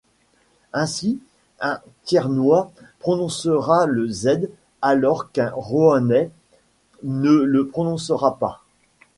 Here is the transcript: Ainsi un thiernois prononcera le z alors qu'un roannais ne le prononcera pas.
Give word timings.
Ainsi 0.73 1.19
un 1.59 1.79
thiernois 2.05 2.71
prononcera 3.01 3.85
le 3.85 4.07
z 4.09 4.49
alors 4.81 5.31
qu'un 5.31 5.51
roannais 5.53 6.31
ne 7.03 7.33
le 7.35 7.67
prononcera 7.67 8.39
pas. 8.39 8.63